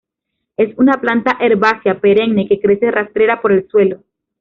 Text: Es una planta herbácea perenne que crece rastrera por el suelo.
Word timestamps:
Es 0.57 0.75
una 0.79 0.99
planta 0.99 1.37
herbácea 1.39 1.99
perenne 1.99 2.47
que 2.47 2.59
crece 2.59 2.89
rastrera 2.89 3.39
por 3.39 3.51
el 3.51 3.67
suelo. 3.67 4.01